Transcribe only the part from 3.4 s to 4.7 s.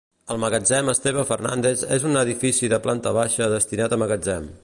destinat a magatzem.